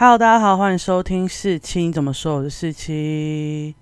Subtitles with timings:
[0.00, 2.36] Hello，大家好，欢迎收听四七怎么说？
[2.36, 3.74] 我是四七。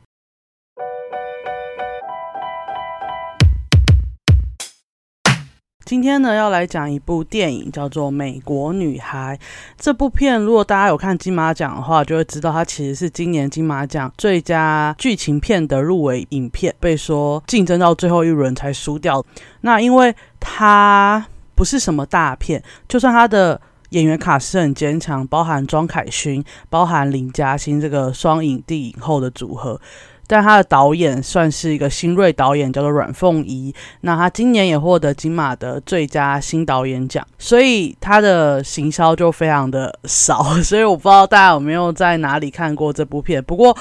[5.85, 9.39] 今天呢，要来讲一部电影，叫做《美国女孩》。
[9.77, 19.23] 这部片，如果大家有看金马奖的话，就会知道它其实是今年金马奖最佳剧情片的入围影片，被说竞争到最后一轮才输掉。
[19.61, 23.61] 那因为它不是什么大片，就算它的
[23.91, 29.81] 演员卡是很坚强，包含庄凯勋、包含林嘉欣这个双影帝影后的组合。
[30.29, 33.73] 但他的导演算是一个新锐导演，叫做阮凤仪。
[34.01, 40.43] 那他今年也获得金马的最佳新导演奖，所以他的行销就非常的少。
[40.65, 43.41] 所以我不知道大家有没有在哪里看过这部片。
[43.45, 43.79] 不过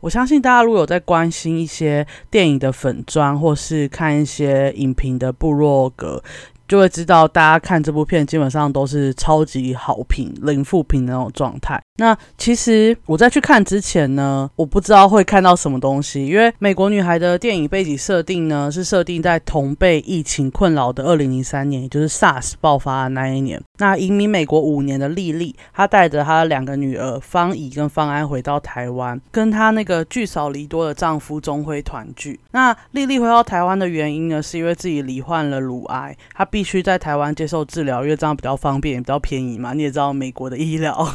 [0.00, 6.22] 我相信大家如果有在关心一些电影的粉砖，或是看一些影评的部落格。
[6.68, 11.80] 就会知道，大家看这部片基本上都是超级好评、零负评的那种状态。
[11.98, 23.62] 那其实我在去看之前呢，我不知道会看到什么东西，因为《美国女孩》的电影背景设定呢，是设定在同被疫情困扰的二零零三年，也就是 SARS 爆发的那一年。
[23.78, 32.40] 那移民美国五年的丽丽，她带着她的两个女儿方怡跟方安回到台湾，跟她那个聚少离多的丈夫钟辉团聚。
[32.50, 36.44] 那丽丽回到台湾的原因呢，是因为自己罹患了乳癌，她。
[36.56, 39.74] 必须在台湾接受治疗，因为这样比较方便，也比较便宜嘛。
[39.74, 41.06] 你也知道美国的医疗。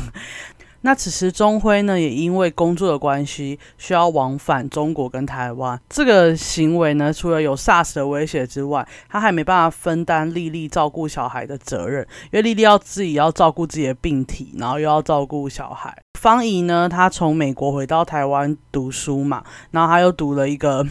[0.81, 5.79] 那此时钟辉呢，也因为工作的关系，需要往返中国跟台湾。
[5.89, 15.95] 这个行为呢，除了有 SARS 的威胁之外，他还没办法分担丽丽照顾小孩的责任，因为丽丽要自己要照顾自己的病体，然后又要照顾小孩。
[16.19, 20.85] 方怡呢，她从美国回到台湾读书嘛，然后她又读了一个。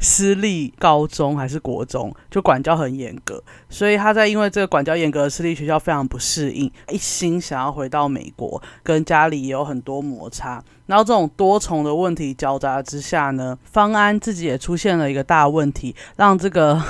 [0.00, 10.60] 私立高中还是国中，就管教很严格，所以他在因为这个管教严格的私立学校非常不适应，一心想要回到美国，跟家里也有很多摩擦。
[10.86, 16.82] 然后这种多重的问题交杂之下呢，方安自己也出现了一个大问题，让这个。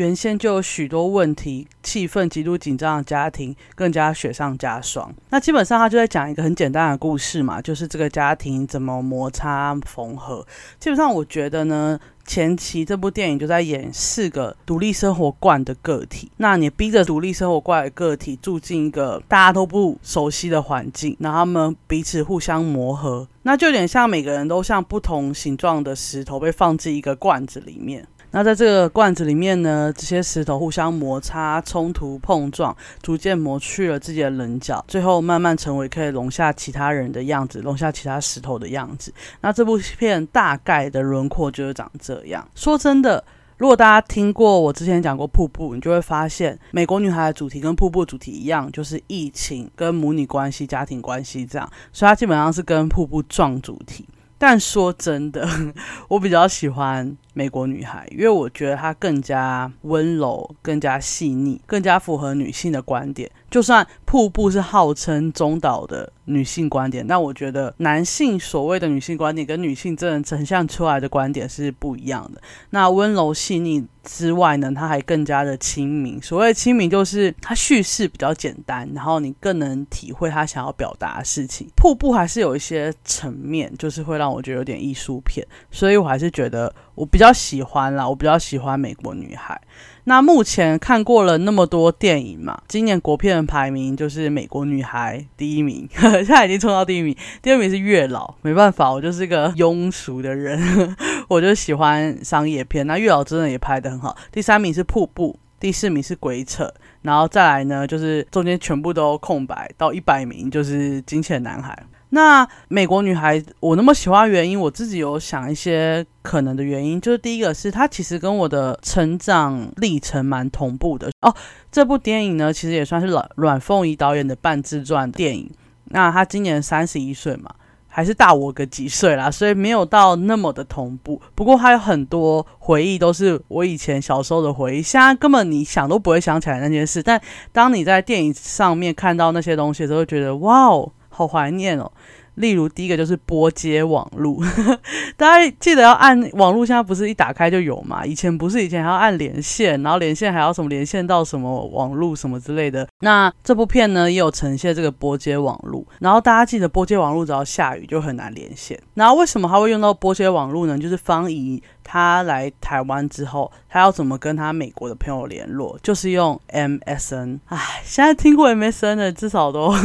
[0.00, 5.12] 原先就有许多问题，气氛极度紧张的家庭更加雪上加霜。
[5.28, 10.46] 那基本上他就在讲一个很简单的故事嘛，就是这个家庭怎么摩擦缝合。
[10.78, 16.32] 基本上我觉得呢，前期这部电影就在演四个独立生活惯的个体。
[16.38, 28.06] 那你逼着独立生活惯的个体住进一个大家都不熟悉的环境，然后他们彼此互相磨合，那就有点像每个人都像不同形状的石头被放进一个罐子里面。
[28.32, 39.12] 那在这个罐子里面呢，这些石头互相摩擦、冲突、碰撞，逐渐磨去了自己的棱角，最后慢慢成为可以容下其他人的样子，容下其他石头的样子。
[39.40, 42.46] 那这部片大概的轮廓就是长这样。
[42.54, 43.24] 说真的，
[43.56, 54.06] 如果大家听过我之前讲过瀑布，你就会发现美国女孩的主题跟瀑布主题一样，就是疫情跟母女关系、家庭关系这样，所以它基本上是跟瀑布撞主题。
[54.38, 55.46] 但说真的，
[56.08, 57.16] 我比较喜欢。
[57.32, 63.30] 美国女孩，因为我觉得她更加温柔、更加细腻、更加符合女性的观点。
[63.50, 72.40] 就算瀑布是号称中岛的女性观点，但我觉得男性所谓的女性观点跟女性真的呈现出来的观点是不一样的。
[72.70, 76.22] 那温柔细腻之外呢，她还更加的亲民。
[76.22, 81.68] 所谓亲民，就是它叙事比较简单，然后你更能体会他想要表达的事情。
[81.74, 86.72] 瀑布还是有一些层面，就是会让我觉得有点艺术片，所以我还是觉得。
[87.00, 89.58] 我比较喜欢啦，我比较喜欢美国女孩。
[90.04, 97.16] 那目前看过了那么多电影嘛，今年国片的排名就是美国女孩第一名， 现在已经冲到第一名。
[97.40, 100.94] 第二名是月老，没办法，我就是个庸俗的人，
[101.28, 102.86] 我就喜欢商业片。
[102.86, 104.14] 那月老真的也拍得很好。
[104.30, 111.78] 第三名是瀑布，第四名是鬼扯，然后再来呢，就是中间全部都空白，到一百名就是金钱男孩。
[112.12, 121.32] 那美国女孩，我那么喜欢原因，我自己有想一些可能的原因，就是第一个是她其实跟我的成长历程蛮同步的哦。
[121.70, 125.48] 这部电影呢，其实也算是阮阮凤仪导演的半自传电影。
[125.84, 127.48] 那她今年三十一岁嘛，
[127.86, 131.22] 还是大我个几岁啦，所以没有到那么的同步。
[131.36, 137.00] 不过她有很多回忆都是我以前小时候的回忆，现在根本你想都不会想起来那件事。
[137.00, 137.20] 但
[137.52, 140.90] 当你在电影上面看到那些东西的时候，会觉得哇哦。
[141.10, 141.92] 好怀念哦。
[142.36, 144.42] 例如，第一个就是拨接网路，
[145.18, 148.06] 大家记得要按网路，现在不是一打开就有嘛？
[148.06, 152.88] 以前不是，以前还要按连线，然后连线还要什么连线到什么网路什么之类的。
[153.00, 155.86] 那这部片呢，也有呈现这个拨接网路。
[155.98, 158.80] 然后大家记得拨接网路，只要下雨就很难连线。
[158.94, 160.78] 然后为什么他会用到拨接网路呢？
[160.78, 165.78] 就是方怡他来台湾之后，他要怎么跟他美国的朋友联络？
[165.82, 167.40] 就是用 MSN。
[167.48, 169.74] 唉，现在听过 MSN 的至少都。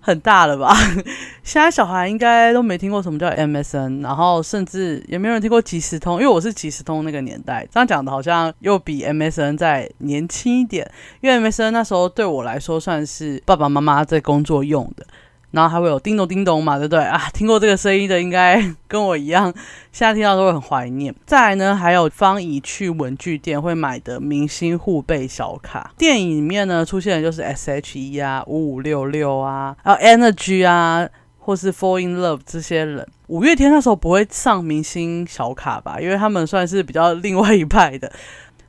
[0.00, 0.74] 很大了吧？
[1.44, 7.66] 现在小孩应该都没听过什么叫 MSN，然后甚至也没有人听过即时通，因为我是即时通那个年代。
[7.70, 15.06] 这样讲的好像又比 MSN 再年轻一点，因为 MSN 那时候对我来说算是爸爸妈妈在工作用的。
[15.52, 17.28] 然后还会有叮咚叮咚嘛，对不对啊？
[17.34, 19.52] 听过这个声音的应该 跟我一样，
[19.92, 21.14] 现在听到都会很怀念。
[21.26, 25.92] 再来呢，还有方怡去文具店会买的明星互背小卡。
[25.98, 31.08] 电影里面呢出现的就是 S.H.E 啊、五五六六啊、还有 Energy 啊，
[31.38, 33.06] 或是 Fall in Love 这些人。
[33.26, 36.00] 五月天那时候不会上明星小卡吧？
[36.00, 38.10] 因为他们算是比较另外一派的。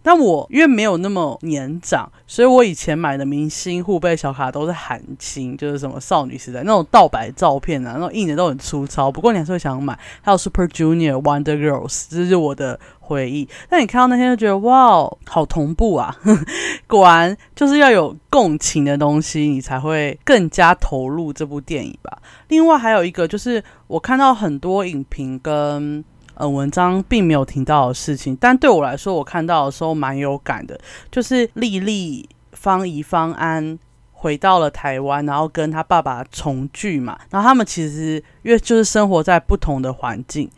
[0.03, 9.11] 但我因为没有那么年长，所以我以前买的明星互背小卡都是韩星，就是什么少女时代那种盗版照片啊，那种印的都很粗糙。
[9.11, 9.97] 不过你还是会想买。
[10.21, 13.47] 还有 Super Junior、Wonder Girls，这是我的回忆。
[13.69, 16.15] 但你看到那天就觉得哇，好同步啊！
[16.87, 22.17] 果然就是要有共情的东西，你才会更加投入这部电影吧。
[22.47, 26.03] 另外还有一个就是我看到很多影评跟。
[26.41, 30.75] 呃，文章并没有提到的事情，但对我来说，我看到的时候蛮有感的，
[31.11, 33.77] 就是丽丽、方怡、方安
[34.11, 40.49] 回到了台湾，然后跟他爸爸重聚嘛，然后他们其实因为就是生活在不同的环境。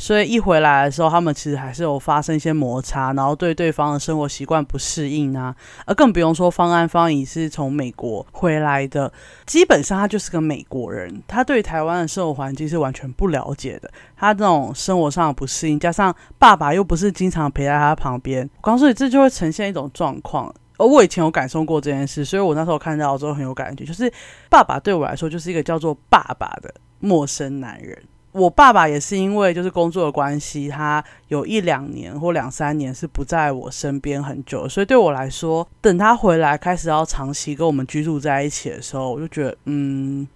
[0.00, 5.54] 所以一回来的时候，他们其实还是有发生一些摩擦，然后对对方的生活习惯不适应啊，
[5.84, 9.12] 而更不用说方安方怡是从美国回来的，
[9.44, 20.50] 基本上他就是个美国人，他对台湾的生活环境是完全不了解的，他这种生活上的不适应，加上爸爸又不是经常陪在他旁边，刚所以这就会呈现一种状况。
[20.78, 24.10] 而我以前有感受过这件事，所以我那时候看到之后很有感觉，就是
[24.48, 28.02] 爸爸对我来说就是一个叫做爸爸的陌生男人。
[28.32, 40.28] 我爸爸也是因为就是工作的关系，他有一两年或两三年是不在我身边很久，所以对我来说，等他回来开始要长期跟我们居住在一起的时候，我就觉得，嗯，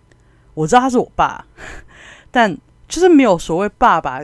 [0.55, 1.45] 我知道他是我爸，
[2.31, 2.57] 但
[2.89, 4.21] 就是没有所谓爸爸。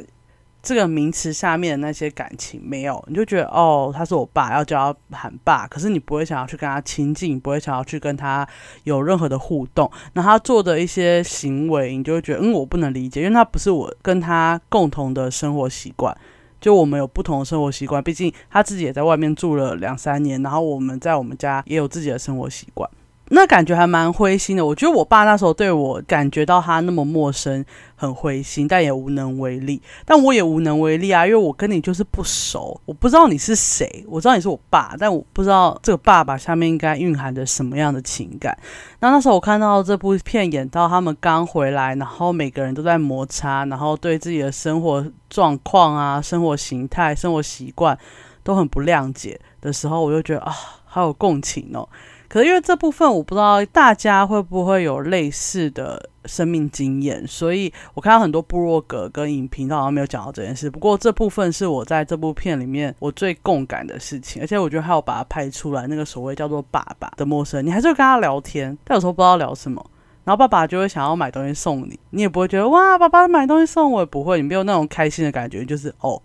[0.62, 8.46] 这个名词下面的那些感情没有，你就觉得哦，他是我爸，要叫他喊爸，可是你不会想要去跟他亲近，不会想要去跟他
[8.84, 9.90] 有任何的互动。
[10.12, 16.14] 那他做的一些行为，你就会觉得嗯，我不能理解，因为他不是我跟他共同的生活习惯，
[16.60, 18.02] 就我们有不同的生活习惯。
[18.02, 22.88] 毕竟他自己也在外面住了两三年，然后我们在我们家也有自己的生活习惯。
[23.32, 24.66] 那感觉还蛮灰心的。
[24.66, 29.80] 我觉得我爸那时候对我感觉到他那么陌生，很灰心，但也无能为力。
[30.04, 34.04] 但我也无能为力啊，因为我跟你就是不熟，我不知道你是谁。
[34.08, 38.58] 我知道你是我爸，但我不知道这个爸爸下面应该蕴含着什么样的情感。
[38.98, 47.96] 那那时候我看到这部片演到他们刚回来，然后每个人都在摩擦，然后对自己的生活状况啊、生活形态、生活习惯
[48.42, 50.52] 都很不谅解的时候，我就觉得啊，
[50.84, 51.88] 好有共情哦。
[52.30, 60.70] 可是因为这部分我不知道大家会不会有类似的生命经验，所以我看到很多部落格跟影评都好像没有讲到这件事。
[60.70, 69.84] 不过这部分是我在这部片里面我最共感的事情，而且我觉得还有把它拍出来，那个所谓叫做爸爸的陌生人，你还是会跟他聊天，但有时候不知道聊什么，
[70.22, 76.22] 然后爸爸就会想要买东西送你，你也不会觉得哇，爸爸买东西送我，也不会，你没有那种开心的感觉，就是哦，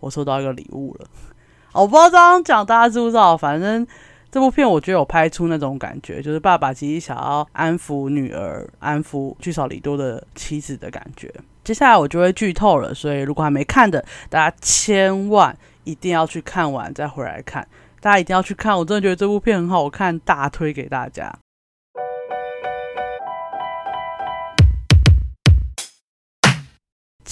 [0.00, 1.06] 我收到一个礼物了。
[1.72, 3.86] 我不知道这样讲大家知不知道，反正。
[4.30, 11.32] 这部片我觉得有拍出那种感觉，就是爸爸其实想要安抚女儿、安抚聚少离多的妻子的感觉。
[11.64, 17.66] 接下来我就会剧透了，所以如果还没看的，大家千万一定要去看完再回来看。
[18.00, 21.36] 大家一定要去看，我真的觉得这部片很好看，大推给大家。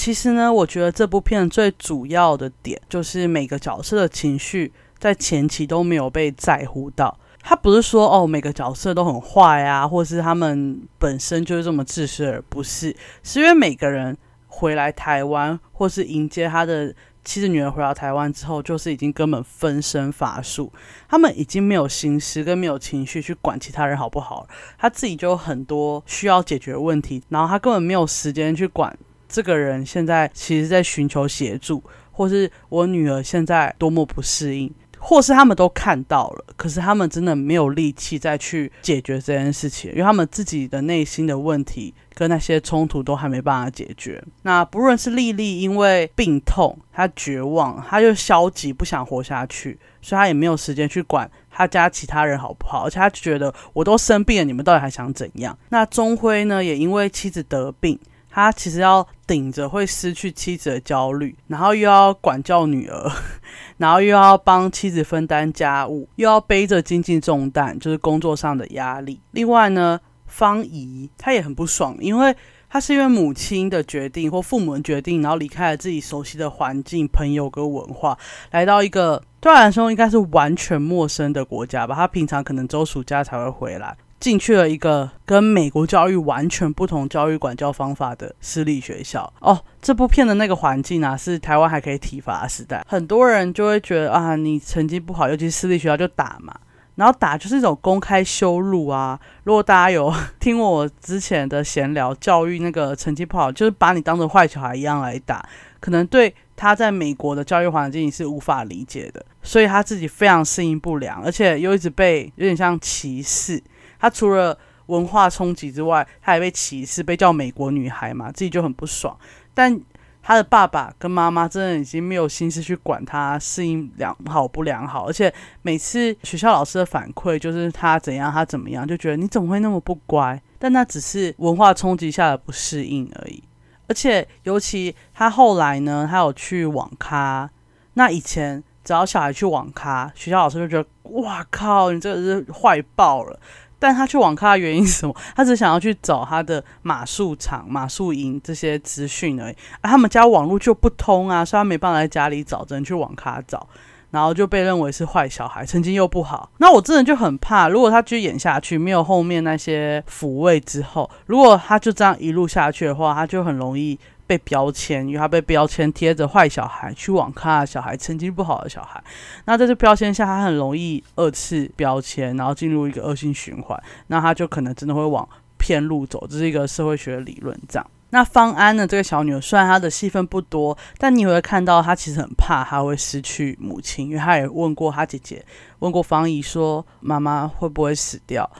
[0.09, 4.73] 其实呢，我觉得这部片最主要的点就是每个角色的情绪。
[4.99, 20.73] 在前期都没有被在乎到，他不是说哦每个角色都很坏啊，或是他们本身就是这么自私，而不是是因为每个人回来台湾，或是迎接他的妻子女儿回到台湾之后，就是已经根本分身乏术，
[21.07, 24.49] 他们已经没有心思跟没有情绪去管其他人好不好，
[24.79, 28.97] 他自己就有很多需要解决问题，然后他根本没有时间去管
[29.29, 34.73] 这个人现在其实在寻求协助，或是我女儿现在多么不适应。
[35.01, 44.21] 或是他们都看到了，可是他们真的没有力气再去解决这件事情，因为他们自己的内心的问题跟那些冲突都还没办法解决。
[44.43, 55.57] 那不论是丽丽因为病痛，她绝望，她就消极不想活下去，所以她也没有时间去管她家其他人好不好，而且她觉得我都生病了，你们到底还想怎样？
[55.69, 57.97] 那钟辉呢，也因为妻子得病。
[58.31, 63.11] 他其实要顶着会失去妻子的焦虑，然后又要管教女儿，
[63.79, 69.21] 然后又要帮妻子分担家务，又要背着经济重担，就是工作上的压力。
[69.33, 72.35] 另外呢，方怡她也很不爽，因为
[72.69, 78.17] 她是因为母亲的决定或父母的决定，然后离开了自己熟悉的环境、朋友跟文化，
[78.51, 81.95] 来到一个对她来说应该是完全陌生的国家吧。
[81.95, 83.97] 她平常可能周暑假才会回来。
[84.21, 89.63] 进去了一个跟美国教育完全不同教育管教方法的私立学校哦。
[89.81, 96.53] 这部片的那个环境啊，是台湾还可以体罚时代，很多人就会觉得啊，你成绩不好，尤其是私立学校就打嘛，
[96.97, 99.19] 然后打就是一种公开羞辱啊。
[99.45, 105.49] 如果大家有听我之前的闲聊，教育那个成绩不好，就是把你当成坏小孩一样来打，
[105.79, 113.63] 可能对他在美国的教育环境是无法理解的，所以他自己非常适应不良，而且又一直被有点像歧视。
[113.99, 119.17] 他除了文化冲击之外，他还被歧视，被叫美国女孩嘛，自己就很不爽。
[119.53, 119.81] 但
[120.23, 130.41] 他的爸爸跟妈妈真的已经没有心思去管他适应良好不良好，而且每次学校老师的反馈就是他怎样，他怎么样，就觉得你怎么会那么不乖？
[130.59, 133.43] 但那只是文化冲击下的不适应而已。
[133.87, 137.49] 而且尤其他后来呢，他有去网咖，
[137.95, 140.89] 那以前只要小孩去网咖，学校老师就觉得
[141.21, 143.41] 哇靠，你这个是坏爆了。
[143.79, 145.15] 但他去网咖的原因是什么？
[145.37, 149.55] 他只想要去找他的马术场、马术营这些资讯而已。
[149.81, 153.67] 啊，他们家网络就不通啊，所以他没办法在家里找，只能去网咖找，
[154.11, 156.51] 然后就被认为是坏小孩，成绩又不好。
[156.59, 163.99] 那我真的就很怕，如果他继续演下去，没有后面那些抚慰之后，如果他就这样一路下去的话，他就很容易。
[164.29, 169.03] 被标签，因为他被标签贴着坏小孩、去网咖小孩、成绩不好的小孩。
[169.47, 173.83] 那在这标签下，他很容易二次标签，然后进入一个恶性循环。
[174.09, 176.27] 那他就可能真的会往偏路走。
[176.29, 177.59] 这是一个社会学理论。
[177.67, 178.87] 这样，那方安呢？
[178.87, 185.43] 这个小女儿虽然她的戏份不多，但你会看到她其实很怕她会失去母亲，因为她也问过她姐姐，
[185.79, 188.51] 问过方怡说妈妈会不会死掉。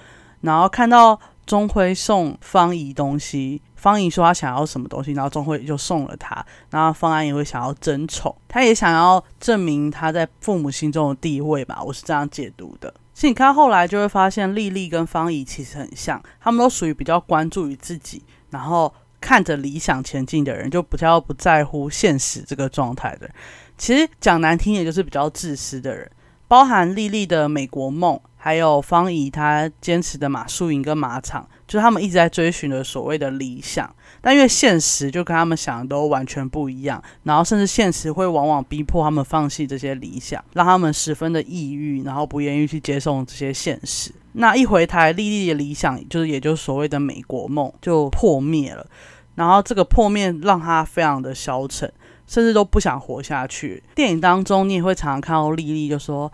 [0.41, 3.61] 然后看到钟辉送方怡东西。
[3.75, 6.45] 方怡说他想要什么东西，然后钟辉就送了他。
[6.71, 12.93] 然后方安也会想要争宠，他也想要证明他在父母心中的地位吧，我是这样解读的。
[13.15, 23.31] 其实你看后来就会发现，丽丽跟方怡其实很像，他们都属于比较关注于自己，然后看着理想前进的人，就比较不在乎现实这个状态的。
[23.77, 26.11] 其实讲难听，也就是比较自私的人，
[26.49, 28.19] 包含丽丽的美国梦。
[28.41, 44.13] 还有方怡，他坚持的马术营跟马场，就是他们一直在追寻的所谓的理想，但因为现实就跟他们想的都完全不一样，然后甚至现实会往往逼迫他们放弃这些理想，让他们十分的抑郁，然后不愿意去接受这些现实。
[44.35, 48.87] 那一回台，丽丽的理想就是也就是所谓的美国梦就破灭了，
[49.35, 51.93] 然后这个破灭让他非常的消沉，
[52.29, 53.83] 甚至都不想活下去。
[53.97, 56.31] 电影当中你也会常常看到丽丽就说。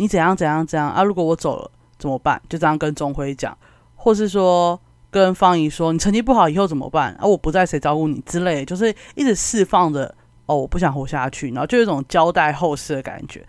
[0.00, 1.02] 你怎样怎样怎样啊？
[1.02, 2.40] 如果我走了怎么办？
[2.48, 3.58] 就这样跟钟辉讲，
[3.96, 7.12] 或是说跟方怡说，你成绩不好以后怎么办？
[7.14, 10.14] 啊，我不在谁照顾你之类，就是一直释放着
[10.46, 13.44] 哦，我不想活下去，然后就有一种交代后事的感觉。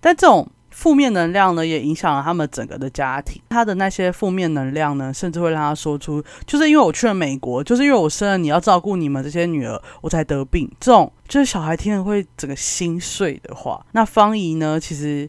[0.00, 3.40] 但这种负面能量呢，也影响了他们整个的家庭。
[3.48, 10.68] 他的那些负面能量呢，甚至会让他说出，就是因为我去了美国，就是因为我生了你要照顾你们这些女儿，我才得病。
[10.80, 13.86] 这种就是小孩听了会整个心碎的话。
[13.92, 15.28] 那方怡呢，其实。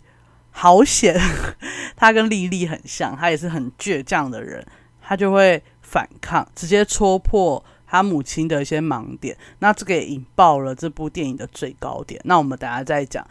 [0.56, 1.20] 好险，
[1.98, 4.64] 他跟丽丽很像，他也是很倔强的人，
[5.02, 9.36] 他就会反抗，直接戳破他母亲的一些盲点。
[9.58, 12.22] 那这个也引爆了这部电影的最高点。
[12.26, 13.26] 那我们等下再讲。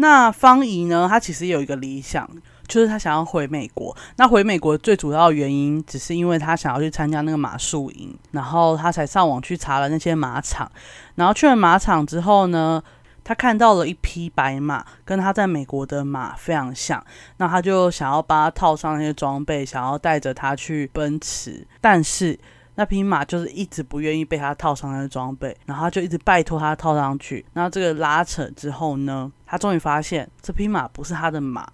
[0.00, 1.06] 那方怡呢？
[1.08, 2.28] 她其实有一个理想，
[2.66, 3.96] 就是他想要回美国。
[4.16, 10.70] 那回美国最主要的原因，只是因为他想要去参加那个马术营，然后他才上网去查了那些马场。
[11.14, 12.82] 然后去了马场之后呢？
[13.24, 17.04] 他看到了一匹白马，跟他在美国的马非常像，
[17.36, 21.66] 那他就想要帮他套上那些装备，想要带着他去奔驰。
[21.78, 22.38] 但是
[22.76, 27.44] 那匹马就是一直不愿意被他套上那些装备，然后他就一直拜托他套上去。
[27.52, 31.66] 那这个拉扯之后呢，他终于发现这匹马不是他的马，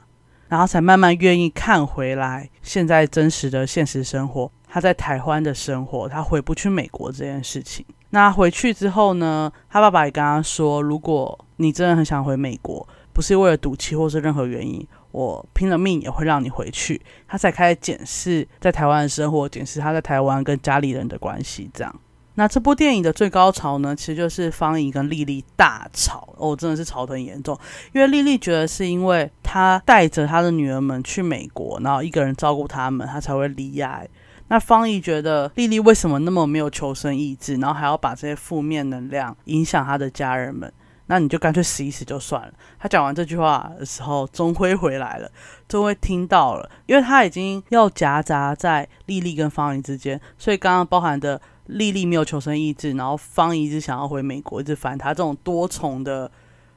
[0.49, 7.85] 然后才慢慢愿意看回来现在真实的现实生活，他在台湾的生活，他回不去美国这件事情。
[8.11, 9.53] 那回去之后呢？
[9.69, 21.69] 他爸爸也跟他说：“如果你真的很想回美国，不是为了赌气或是任何原因，我拼了命也会让你回去。”他才开始检视在台湾的生活，检视他在台湾跟家里人的关系。
[21.75, 21.93] 这样，
[22.37, 27.57] 那这部电影的最高潮呢，其实就是方怡跟丽丽大吵哦，真的是吵得很严重。
[27.93, 34.09] 因为丽丽觉得是因为她带着她的女儿们去美国，然后一个人照顾他们，她才会离爱。
[34.49, 40.71] 那方怡觉得丽丽为什么那么没有求生意志，然后还要把这些负面能量影响她的家人们？
[41.07, 42.53] 那你就干脆死一死就算了。
[42.79, 45.31] 他讲完这句话的时候，钟辉回来了，
[45.69, 56.31] 钟辉听到了，因为他已经要夹杂在丽丽跟方怡之间，所以刚刚包含的丽丽没有求生意志，然后方怡一直想要回美国，一直反他这种多重的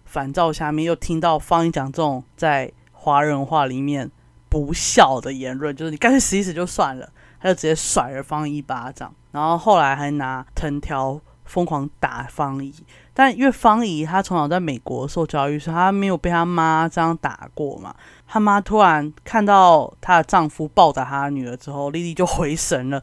[0.06, 4.10] 烦躁下面，又听到方怡讲这种在华人话里面
[4.50, 12.74] 不孝的言论，就是你干脆死一死就算了，他就直接甩了方怡一巴掌，然后后来还拿藤条疯狂打方怡。
[13.20, 17.96] 但因为方怡她从小在美国受教育，所以她没有被她妈这样打过嘛。
[18.28, 23.02] 她妈突然看到她的丈夫暴打她的女儿之后，丽丽就回神了，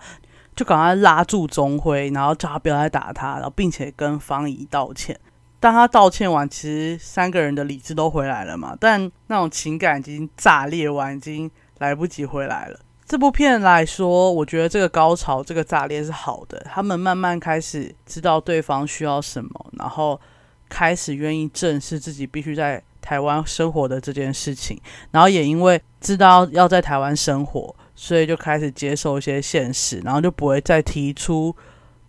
[0.55, 5.19] 就赶快拉住钟辉，然后叫他不要再打她，然后并且跟方怡道歉。
[5.59, 12.79] 当他道歉完，其实三个人的理智都回来了嘛，但那种情感已经炸裂完，已经来不及回来了。
[13.07, 16.59] 这部片来说，我觉得这个高潮、这个炸裂是好的。
[16.71, 20.19] 他们慢慢开始知道对方需要什么，然后
[20.71, 24.81] 开始愿意正视自己必须在台湾生活的这件事情。
[25.11, 31.55] 然后也因为知道要在台湾生活，所以就开始接受一些现实，然后就不会再提出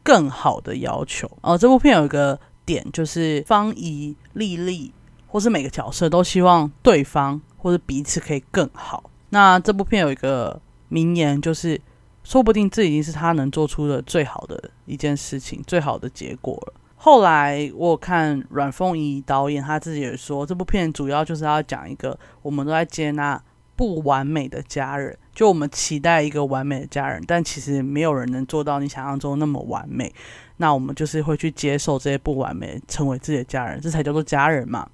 [0.02, 1.30] 更好的要求。
[1.42, 4.94] 哦，这部片有一个点就是方怡、丽丽
[5.28, 9.10] 或是每个角色都希望对方或者彼此可以更好。
[9.30, 10.62] 那这部片有一个。
[10.90, 11.80] 名言就是，
[12.24, 16.74] 说不定这已经是他能做出的最好的一件事情，最好的结果了。
[16.96, 23.40] 后来我看阮凤仪导演他自己也说，这部片主要就是要讲一个我们都在接纳
[23.76, 30.12] 不完美的家人，就我们期待一个完美的家人，但其实没有人能做到你想象中那么完美。
[30.58, 34.88] 那我们就是会去接受这些不完美，成为自己的家人，这才叫做家人嘛。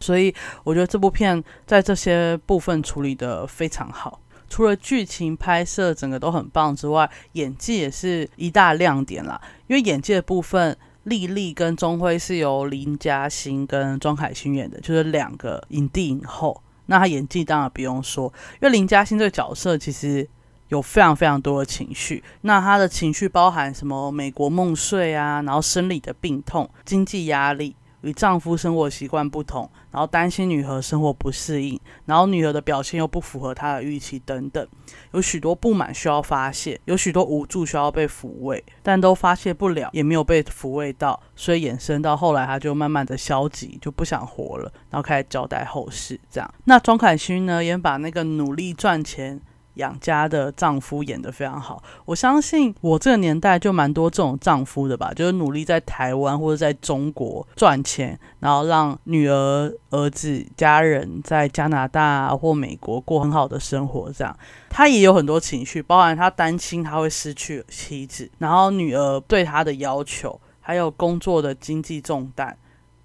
[0.00, 4.20] 所以我觉得这部片在这些部分处理的非常好。
[4.48, 9.40] 除了剧情拍摄整个都很棒之外，演技也是一大亮点啦。
[9.66, 16.62] 因为演技的部分，丽丽跟钟辉是由林嘉欣跟庄凯欣演的，就是两个影帝影后。
[16.86, 20.26] 那他演技当然不用说，因为林嘉欣这个角色其实
[20.68, 22.24] 有非常非常多的情绪。
[22.40, 24.10] 那他的情绪包含什么？
[24.10, 27.76] 美国梦碎啊，然后生理的病痛、经济压力。
[28.02, 34.66] 与丈夫生活习惯不同，然后担心女儿生活不适应，然后女儿的表现又不符合她的预期等等，
[35.12, 46.54] 有许多不满需要发泄，有许多无助需要被抚慰，但都发泄不了，也没有被抚慰到，所以衍生到后来，她就慢慢的消极，就不想活了，然后开始交代后事这样。
[46.64, 49.40] 那庄凯勋呢，也把那个努力赚钱。
[49.78, 64.12] 养家的丈夫演得非常好，我相信我这个年代就蛮多这种丈夫的吧，就是努力在台湾或者在中国赚钱，然后让女儿、儿子、家人在加拿大或美国过很好的生活。
[64.12, 64.36] 这样，
[64.68, 72.56] 他也有很多情绪，包含他担心他会失去妻子，然后女儿对他的要求，还有工作的经济重担。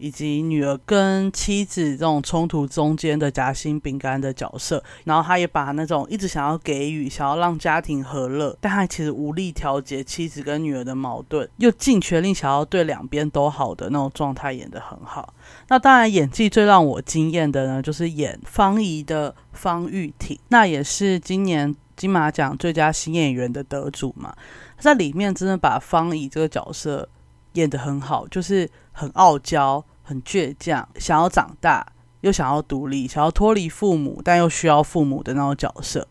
[0.03, 15.33] 以及女儿跟妻子这种冲突中间的夹心饼干的角色，然后他也把那种一直想要给予、想要让家庭和乐，但他其实无力调节妻子跟女儿的矛盾，又尽全力想要对两边都好的那种状态演得很好。
[15.69, 24.35] 那当然，演技最让我惊艳的呢，就是演方怡的方玉婷，那也是今年金马奖最佳新演员的得主嘛。
[24.77, 27.07] 在里面真的把方怡这个角色
[27.53, 29.81] 演得很好，就是很傲娇。
[30.03, 31.85] 很倔强，想要长大，
[32.21, 36.07] 又想要独立，想要脱离父母，但又需要父母的那种角色，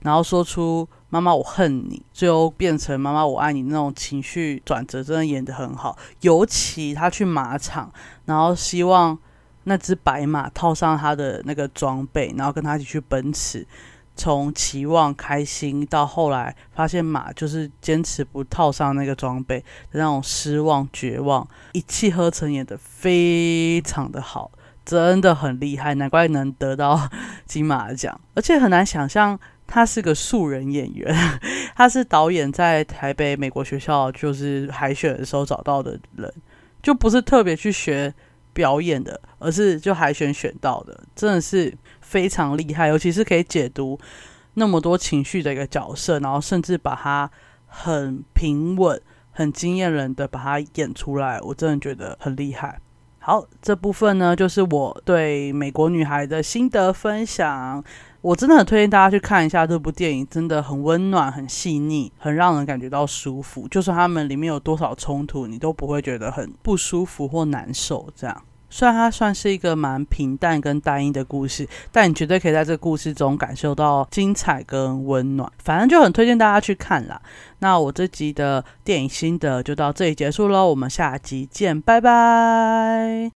[0.00, 5.96] 然后说出“妈妈，我恨你”，最后变成“妈妈，我爱你”那种情绪转折，真的演得很好。
[6.20, 7.92] 尤其他去马场，
[8.24, 9.16] 然后希望
[9.64, 13.66] 那只白马套上他的那个装备，然后跟他一起去奔驰。
[14.16, 24.50] 从期望开心到后来发现马就是坚持不套上那个装备的那种失望绝望，一气呵成演的非常的好，
[24.86, 27.08] 真的很厉害，难怪能得到
[27.44, 28.18] 金马奖。
[28.34, 31.14] 而且很难想象他是个素人演员，
[31.76, 36.32] 他是导演在台北美国学校就是海选的时候找到的人，
[36.82, 38.14] 就不是特别去学
[38.54, 41.76] 表演的，而是就海选选到的，真的是。
[42.06, 43.98] 非常厉害，尤其是可以解读
[44.54, 47.28] 那么多情绪的一个角色，然后甚至把它
[47.66, 49.00] 很平稳、
[49.32, 52.78] 很惊艳人的把它演出来，我真的觉得很厉害。
[53.18, 57.82] 好，这部分呢就是我对美国女孩的心得分享，
[58.20, 63.66] 我真的很推荐大家去看一下这部电影，真的很温暖、很细腻、很让人感觉到舒服。
[63.66, 68.42] 就算他们里面有多少冲突，你都不会觉得很不舒服或难受，这样。
[68.68, 75.50] 虽然它算是一个蛮平淡跟单一的故事，但你绝对可以在这个故事中感受到精彩跟温暖。
[75.62, 77.20] 反正就很推荐大家去看啦。
[77.60, 83.30] 那我这集的电影心得就到这里结束喽，我们下集见，拜拜。